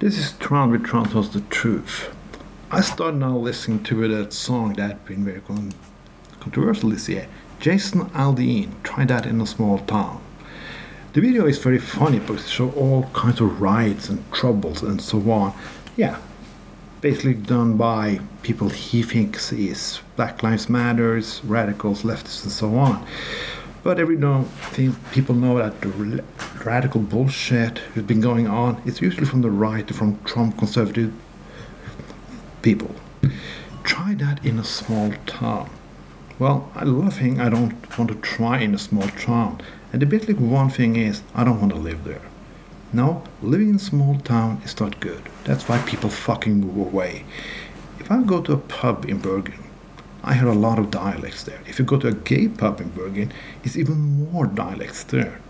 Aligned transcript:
This 0.00 0.16
is 0.16 0.32
Tron 0.38 0.70
with 0.70 0.86
Tron 0.86 1.10
Tells 1.10 1.28
the 1.28 1.42
Truth. 1.42 2.08
I 2.70 2.80
started 2.80 3.18
now 3.18 3.36
listening 3.36 3.82
to 3.84 4.08
that 4.08 4.32
song 4.32 4.72
that 4.78 5.04
been 5.04 5.26
very 5.26 5.42
con- 5.42 5.74
controversial 6.40 6.88
this 6.88 7.06
year. 7.06 7.28
Jason 7.58 8.06
Aldean, 8.12 8.82
Try 8.82 9.04
That 9.04 9.26
in 9.26 9.42
a 9.42 9.46
Small 9.46 9.78
Town. 9.80 10.22
The 11.12 11.20
video 11.20 11.44
is 11.44 11.58
very 11.58 11.78
funny 11.78 12.18
because 12.18 12.46
it 12.46 12.48
shows 12.48 12.74
all 12.76 13.10
kinds 13.12 13.42
of 13.42 13.60
riots 13.60 14.08
and 14.08 14.24
troubles 14.32 14.82
and 14.82 15.02
so 15.02 15.18
on. 15.30 15.52
Yeah, 15.98 16.18
basically 17.02 17.34
done 17.34 17.76
by 17.76 18.20
people 18.42 18.70
he 18.70 19.02
thinks 19.02 19.52
is 19.52 20.00
Black 20.16 20.42
Lives 20.42 20.70
Matters, 20.70 21.44
radicals, 21.44 22.04
leftists, 22.04 22.44
and 22.44 22.52
so 22.52 22.74
on. 22.78 23.06
But 23.82 23.98
every 23.98 24.16
now 24.16 24.42
think 24.72 24.94
people 25.10 25.34
know 25.34 25.56
that 25.58 25.80
the 25.80 26.22
radical 26.64 27.00
bullshit 27.00 27.78
has 27.94 28.04
been 28.04 28.20
going 28.20 28.46
on 28.46 28.82
It's 28.84 29.00
usually 29.00 29.26
from 29.26 29.40
the 29.40 29.50
right, 29.50 29.88
from 29.94 30.22
Trump 30.24 30.58
conservative 30.58 31.12
people. 32.60 32.94
Try 33.84 34.14
that 34.14 34.44
in 34.44 34.58
a 34.58 34.64
small 34.64 35.12
town. 35.26 35.70
Well, 36.38 36.70
I 36.74 36.84
love 36.84 37.14
thing 37.14 37.40
I 37.40 37.48
don't 37.48 37.74
want 37.98 38.10
to 38.10 38.16
try 38.16 38.60
in 38.60 38.74
a 38.74 38.78
small 38.78 39.08
town. 39.08 39.60
And 39.92 40.02
the 40.02 40.06
basically 40.06 40.34
one 40.34 40.70
thing 40.70 40.96
is 40.96 41.22
I 41.34 41.44
don't 41.44 41.60
want 41.60 41.72
to 41.72 41.78
live 41.78 42.04
there. 42.04 42.22
No, 42.92 43.22
living 43.40 43.70
in 43.70 43.76
a 43.76 43.78
small 43.78 44.18
town 44.18 44.60
is 44.64 44.78
not 44.78 45.00
good. 45.00 45.22
That's 45.44 45.68
why 45.68 45.78
people 45.82 46.10
fucking 46.10 46.60
move 46.60 46.76
away. 46.76 47.24
If 47.98 48.10
I 48.10 48.22
go 48.22 48.42
to 48.42 48.52
a 48.52 48.58
pub 48.58 49.06
in 49.06 49.20
Bergen, 49.20 49.69
I 50.22 50.34
hear 50.34 50.48
a 50.48 50.54
lot 50.54 50.78
of 50.78 50.90
dialects 50.90 51.44
there. 51.44 51.60
If 51.66 51.78
you 51.78 51.84
go 51.84 51.98
to 51.98 52.08
a 52.08 52.12
gay 52.12 52.48
pub 52.48 52.80
in 52.80 52.90
Bergen, 52.90 53.32
it's 53.64 53.76
even 53.76 54.30
more 54.30 54.46
dialects 54.46 55.04
there. 55.04 55.40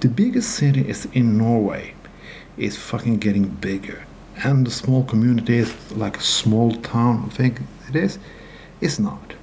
The 0.00 0.08
biggest 0.08 0.50
city 0.50 0.88
is 0.88 1.06
in 1.12 1.36
Norway 1.36 1.94
is 2.56 2.76
fucking 2.76 3.18
getting 3.18 3.48
bigger. 3.48 4.04
And 4.44 4.66
the 4.66 4.70
small 4.70 5.04
communities, 5.04 5.74
like 5.92 6.18
a 6.18 6.22
small 6.22 6.72
town, 6.76 7.24
I 7.26 7.34
think 7.34 7.60
it 7.88 7.96
is, 7.96 8.18
it's 8.80 8.98
not. 8.98 9.34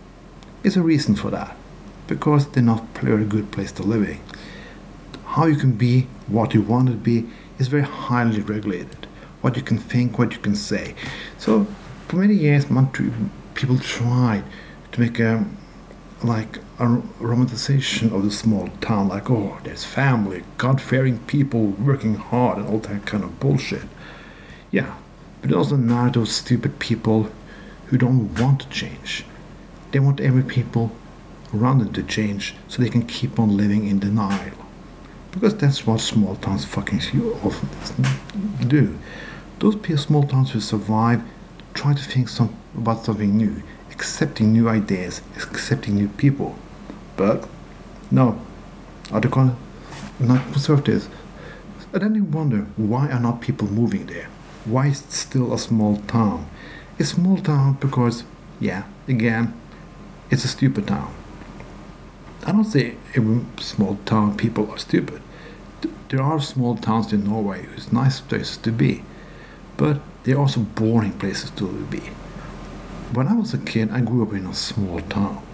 It's 0.63 0.75
a 0.77 0.81
reason 0.81 1.15
for 1.15 1.29
that. 1.31 1.55
Because 2.07 2.47
they're 2.47 2.63
not 2.63 2.83
a 2.95 3.05
very 3.05 3.25
good 3.25 3.51
place 3.51 3.71
to 3.73 3.83
live 3.83 4.07
in. 4.07 4.19
How 5.25 5.45
you 5.45 5.55
can 5.55 5.71
be 5.73 6.07
what 6.27 6.53
you 6.53 6.61
want 6.61 6.87
to 6.89 6.93
be 6.93 7.25
is 7.59 7.67
very 7.67 7.83
highly 7.83 8.41
regulated. 8.41 9.07
What 9.41 9.57
you 9.57 9.63
can 9.63 9.77
think, 9.77 10.17
what 10.17 10.31
you 10.33 10.39
can 10.39 10.55
say. 10.55 10.95
So 11.37 11.65
for 12.07 12.17
many 12.17 12.35
years, 12.35 12.69
people 13.63 13.79
tried 13.79 14.43
to 14.91 14.99
make 14.99 15.19
a 15.19 15.45
like 16.21 16.57
a 16.79 16.85
romanticization 17.21 18.13
of 18.13 18.25
the 18.25 18.31
small 18.31 18.67
town, 18.81 19.07
like 19.07 19.29
oh, 19.29 19.57
there's 19.63 19.85
family, 19.85 20.43
God-fearing 20.57 21.19
people 21.27 21.67
working 21.67 22.15
hard, 22.15 22.57
and 22.57 22.67
all 22.67 22.79
that 22.79 23.05
kind 23.05 23.23
of 23.23 23.39
bullshit. 23.39 23.83
Yeah, 24.69 24.93
but 25.41 25.53
also 25.53 25.77
not 25.77 26.13
those 26.13 26.33
stupid 26.33 26.79
people 26.79 27.29
who 27.85 27.97
don't 27.97 28.37
want 28.37 28.59
to 28.61 28.69
change. 28.69 29.23
They 29.91 29.99
want 29.99 30.19
every 30.19 30.43
people 30.43 30.91
around 31.53 31.79
them 31.79 31.93
to 31.93 32.03
change 32.03 32.55
so 32.67 32.81
they 32.81 32.89
can 32.89 33.05
keep 33.05 33.39
on 33.39 33.55
living 33.55 33.87
in 33.87 33.99
denial. 33.99 34.57
Because 35.31 35.55
that's 35.55 35.87
what 35.87 36.01
small 36.01 36.35
towns 36.35 36.65
fucking 36.65 36.99
often 37.43 38.67
do. 38.67 38.99
Those 39.59 39.77
small 40.01 40.23
towns 40.23 40.51
who 40.51 40.59
survive 40.59 41.21
try 41.73 41.93
to 41.93 42.03
think 42.03 42.27
some, 42.27 42.53
about 42.75 43.05
something 43.05 43.35
new, 43.37 43.61
accepting 43.91 44.53
new 44.53 44.69
ideas, 44.69 45.21
accepting 45.37 45.95
new 45.95 46.07
people. 46.09 46.55
But 47.15 47.47
no, 48.11 48.39
other 49.11 49.29
con- 49.29 49.57
not 50.19 50.43
conservatives. 50.51 51.09
And 51.93 52.01
then 52.01 52.31
wonder 52.31 52.65
why 52.75 53.09
are 53.09 53.19
not 53.19 53.41
people 53.41 53.67
moving 53.67 54.07
there? 54.07 54.27
Why 54.65 54.87
is 54.87 55.01
it 55.01 55.11
still 55.11 55.53
a 55.53 55.59
small 55.59 55.97
town? 56.07 56.49
It's 56.97 57.11
a 57.11 57.15
small 57.15 57.37
town 57.37 57.77
because, 57.79 58.23
yeah, 58.59 58.83
again, 59.07 59.53
it's 60.31 60.45
a 60.45 60.47
stupid 60.47 60.87
town. 60.87 61.13
I 62.45 62.51
don't 62.51 62.65
say 62.65 62.95
every 63.15 63.41
small 63.59 63.97
town 64.05 64.35
people 64.37 64.69
are 64.71 64.77
stupid. 64.77 65.21
There 66.09 66.21
are 66.21 66.39
small 66.41 66.75
towns 66.75 67.13
in 67.13 67.23
Norway 67.23 67.63
who's 67.63 67.91
nice 67.91 68.19
places 68.19 68.57
to 68.57 68.71
be, 68.71 69.03
but 69.77 70.01
they're 70.23 70.39
also 70.39 70.61
boring 70.61 71.13
places 71.13 71.51
to 71.51 71.67
be. 71.85 72.01
When 73.13 73.27
I 73.27 73.33
was 73.35 73.53
a 73.53 73.59
kid, 73.59 73.91
I 73.91 74.01
grew 74.01 74.23
up 74.23 74.33
in 74.33 74.47
a 74.47 74.55
small 74.55 74.99
town. 75.01 75.45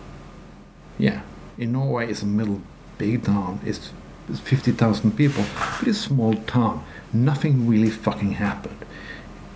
Yeah, 0.97 1.23
in 1.57 1.73
Norway, 1.73 2.09
it's 2.09 2.21
a 2.21 2.25
middle 2.25 2.61
big 2.97 3.25
town. 3.25 3.59
It's, 3.65 3.91
it's 4.29 4.39
50,000 4.39 5.17
people, 5.17 5.43
but 5.79 5.85
it's 5.85 5.99
a 5.99 6.07
small 6.07 6.35
town. 6.35 6.85
Nothing 7.11 7.67
really 7.67 7.89
fucking 7.89 8.33
happened. 8.33 8.85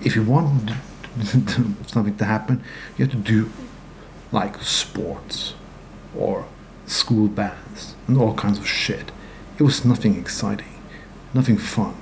If 0.02 0.18
you 0.18 0.24
want 0.24 0.72
something 1.88 2.18
to 2.18 2.26
happen, 2.26 2.62
you 2.98 3.06
have 3.06 3.14
to 3.14 3.22
do 3.22 3.50
like 4.34 4.62
sports 4.62 5.54
or 6.14 6.46
school 6.86 7.30
bands 7.30 7.96
and 8.10 8.18
all 8.18 8.34
kinds 8.34 8.58
of 8.58 8.68
shit. 8.68 9.14
It 9.58 9.64
was 9.64 9.86
nothing 9.86 10.18
exciting, 10.18 10.82
nothing 11.34 11.58
fun. 11.58 11.96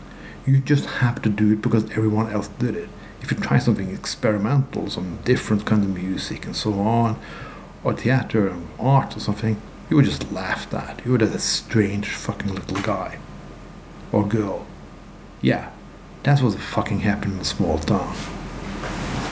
You 0.48 0.62
just 0.62 0.86
have 0.86 1.22
to 1.22 1.30
do 1.30 1.54
it 1.54 1.62
because 1.62 1.92
everyone 1.92 2.32
else 2.32 2.48
did 2.48 2.76
it 2.76 2.90
if 3.22 3.32
you 3.32 3.38
try 3.38 3.60
something 3.60 3.90
experimental, 3.90 4.90
some 4.90 5.20
different 5.24 5.66
kind 5.66 5.84
of 5.84 5.90
music 5.94 6.46
and 6.46 6.56
so 6.56 6.74
on, 6.74 7.20
or 7.84 7.94
theater 7.94 8.48
and 8.48 8.68
art 8.80 9.16
or 9.16 9.20
something, 9.20 9.62
you 9.90 9.98
were 9.98 10.04
just 10.04 10.32
laughed 10.32 10.74
at. 10.74 11.02
You 11.06 11.18
just 11.18 11.36
a 11.36 11.40
strange 11.40 12.10
fucking 12.10 12.54
little 12.54 12.82
guy 12.82 13.20
or 14.12 14.28
girl. 14.28 14.66
Yeah, 15.42 15.72
that's 16.24 16.42
what 16.42 16.54
fucking 16.56 17.02
happened 17.02 17.34
in 17.34 17.40
a 17.40 17.46
small 17.46 17.78
town. 17.80 18.16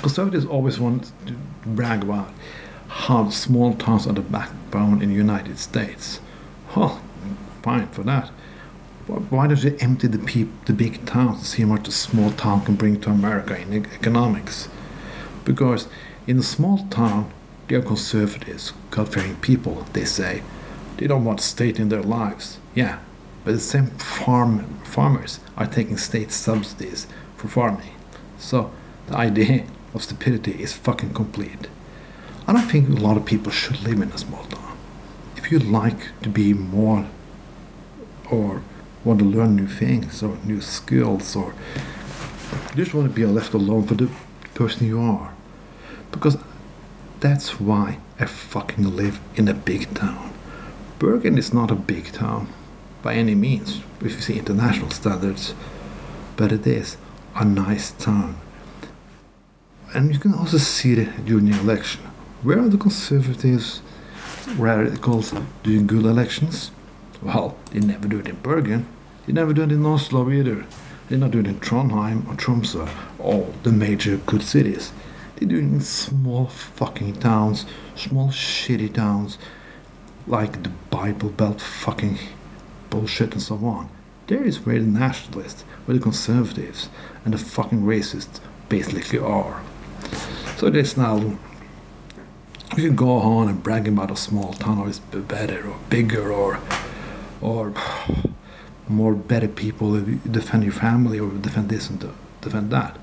Conservatives 0.02 0.46
always 0.46 0.80
want 0.80 1.12
to 1.28 1.34
brag 1.66 2.04
about 2.04 2.32
how 2.88 3.30
small 3.30 3.76
towns 3.76 4.08
are 4.08 4.14
the 4.14 4.22
backbone 4.22 5.02
in 5.02 5.10
the 5.10 5.16
United 5.16 5.60
States. 5.60 6.20
Huh, 6.70 6.98
fine 7.62 7.88
for 7.90 8.04
that. 8.04 8.32
Why 9.10 9.48
don't 9.48 9.64
you 9.64 9.76
empty 9.80 10.08
the 10.08 10.20
peop- 10.20 10.66
the 10.66 10.74
big 10.74 11.04
towns 11.08 11.40
to 11.40 11.46
see 11.46 11.66
what 11.66 11.88
a 11.88 11.92
small 11.92 12.30
town 12.32 12.64
can 12.64 12.76
bring 12.76 13.02
to 13.02 13.10
America 13.10 13.60
in 13.60 13.74
economics? 13.74 14.70
Because 15.46 15.88
in 16.28 16.38
a 16.38 16.44
small 16.44 16.86
town, 16.90 17.32
they 17.68 17.76
are 17.76 17.82
conservatives, 17.82 18.72
God-fearing 18.92 19.38
people. 19.38 19.88
They 19.94 20.06
say 20.06 20.44
they 20.98 21.08
don't 21.08 21.26
want 21.26 21.42
state 21.42 21.80
in 21.80 21.90
their 21.90 22.04
lives. 22.04 22.60
Yeah, 22.76 23.00
but 23.44 23.54
the 23.54 23.60
same 23.60 23.88
farm 23.88 24.80
farmers 24.84 25.40
are 25.58 25.66
taking 25.66 25.98
state 25.98 26.32
subsidies 26.32 27.08
for 27.36 27.48
farming. 27.48 27.96
So 28.38 28.72
the 29.08 29.18
idea 29.18 29.66
of 29.96 30.04
stupidity 30.04 30.62
is 30.62 30.74
fucking 30.74 31.16
complete. 31.16 31.68
I 32.48 32.54
don't 32.54 32.70
think 32.70 32.90
a 32.90 33.02
lot 33.02 33.18
of 33.18 33.26
people 33.26 33.52
should 33.52 33.82
live 33.82 34.02
in 34.02 34.12
a 34.12 34.18
small 34.20 34.44
town. 34.44 34.78
If 35.36 35.52
you 35.52 35.58
like 35.58 36.22
to 36.22 36.30
be 36.30 36.54
more 36.54 37.08
or 38.30 38.62
want 39.04 39.20
to 39.20 39.26
learn 39.26 39.56
new 39.56 39.68
things 39.68 40.22
or 40.22 40.38
new 40.44 40.62
skills 40.62 41.36
or 41.36 41.54
you 42.72 42.84
just 42.84 42.94
want 42.94 43.08
to 43.08 43.14
be 43.14 43.26
left 43.26 43.54
alone 43.54 43.86
for 43.86 43.96
the 43.96 44.10
person 44.54 44.88
you 44.88 45.02
are. 45.02 45.34
Because 46.12 46.38
that's 47.20 47.60
why 47.60 48.00
I 48.20 48.26
fucking 48.26 48.96
live 48.96 49.20
in 49.36 49.48
a 49.48 49.54
big 49.54 49.94
town. 49.94 50.34
Bergen 51.00 51.38
is 51.38 51.54
not 51.54 51.72
a 51.72 51.76
big 51.76 52.12
town 52.12 52.48
by 53.02 53.14
any 53.14 53.36
means, 53.36 53.82
if 54.02 54.14
you 54.14 54.22
see 54.22 54.38
international 54.38 54.90
standards, 54.92 55.54
but 56.36 56.52
it 56.52 56.68
is 56.68 56.98
a 57.36 57.46
nice 57.46 57.92
town. 57.92 58.38
And 59.94 60.14
you 60.14 60.20
can 60.20 60.34
also 60.34 60.58
see 60.58 60.94
it 60.94 61.26
during 61.26 61.50
the 61.50 61.60
election. 61.60 62.02
Where 62.44 62.60
are 62.60 62.70
the 62.70 62.78
conservatives, 62.78 63.82
radicals 64.58 65.34
doing 65.64 65.88
good 65.88 66.06
elections? 66.06 66.72
Well, 67.22 67.58
they 67.72 67.80
never 67.80 68.08
do 68.08 68.20
it 68.20 68.28
in 68.28 68.38
Bergen. 68.38 68.88
They 69.26 69.34
never 69.34 69.54
do 69.54 69.64
it 69.64 69.72
in 69.72 69.86
Oslo 69.86 70.30
either. 70.32 70.66
They're 71.08 71.18
not 71.18 71.32
doing 71.32 71.48
it 71.48 71.50
in 71.50 71.60
Trondheim 71.60 72.28
or 72.28 72.36
Tromsø, 72.36 72.90
all 73.20 73.54
the 73.64 73.72
major 73.72 74.18
good 74.18 74.44
cities. 74.44 74.94
They're 75.36 75.50
doing 75.50 75.72
it 75.72 75.74
in 75.76 75.82
small 75.82 76.48
fucking 76.48 77.16
towns, 77.16 77.66
small 77.96 78.30
shitty 78.30 78.94
towns, 78.94 79.38
like 80.28 80.64
the 80.64 80.70
Bible 80.90 81.30
Belt 81.30 81.60
fucking 81.60 82.20
bullshit 82.90 83.34
and 83.34 83.42
so 83.42 83.56
on. 83.66 83.90
There 84.28 84.44
is 84.44 84.66
where 84.66 84.80
the 84.80 84.86
nationalists, 84.86 85.64
where 85.86 85.98
the 85.98 86.04
conservatives, 86.04 86.90
and 87.26 87.34
the 87.34 87.38
fucking 87.38 87.82
racists 87.82 88.40
basically 88.70 89.20
are. 89.20 89.62
So 90.58 90.70
this 90.70 90.96
now 90.96 91.18
you 92.78 92.88
can 92.88 92.96
go 92.96 93.10
on 93.10 93.50
and 93.50 93.64
brag 93.64 93.88
about 93.88 94.12
a 94.12 94.16
small 94.16 94.54
town 94.54 94.78
or 94.78 94.88
it's 94.88 95.00
better 95.00 95.68
or 95.68 95.80
bigger 95.90 96.32
or 96.32 96.60
or 97.42 97.74
more 98.88 99.14
better 99.14 99.48
people 99.48 100.00
defend 100.32 100.64
your 100.64 100.74
family 100.74 101.20
or 101.20 101.30
defend 101.32 101.70
this 101.70 101.90
and 101.90 102.00
defend 102.42 102.72
that. 102.72 102.98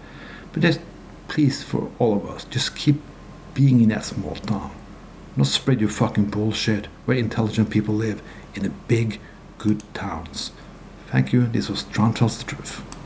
But 0.53 0.63
just 0.63 0.81
please, 1.29 1.63
for 1.63 1.91
all 1.99 2.17
of 2.17 2.29
us, 2.29 2.45
just 2.45 2.77
keep 2.77 3.01
being 3.55 3.81
in 3.81 3.91
that 3.91 4.05
small 4.05 4.35
town. 4.35 4.71
Not 5.37 5.47
spread 5.47 5.81
your 5.81 5.91
fucking 5.91 6.31
bullshit 6.31 6.87
where 7.05 7.17
intelligent 7.17 7.71
people 7.71 7.95
live 7.95 8.23
in 8.55 8.63
the 8.63 8.71
big, 8.89 9.21
good 9.59 9.83
towns. 9.95 10.53
Thank 11.09 11.33
you. 11.33 11.47
This 11.47 11.69
was 11.69 11.85
Tron 11.85 12.15
Tells 12.15 12.39
the 12.39 12.45
Truth. 12.45 12.97